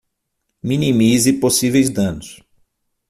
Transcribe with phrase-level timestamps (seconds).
[0.63, 2.41] Minimize possíveis danos